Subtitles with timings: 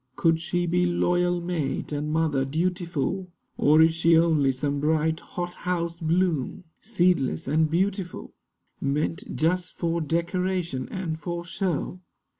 [0.15, 3.29] Could she be loyal mate and mother dutiful?
[3.55, 8.33] Or is she only some bright hothouse bloom, Seedless and beautiful,
[8.79, 11.99] Meant just for decoration, and for show?